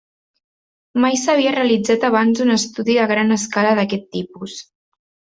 Mai 1.01 1.17
s'havia 1.23 1.51
realitzat 1.55 2.07
abans 2.09 2.41
un 2.45 2.53
estudi 2.55 2.95
a 3.01 3.05
gran 3.15 3.35
escala 3.39 3.75
d'aquest 3.81 4.07
tipus. 4.17 4.57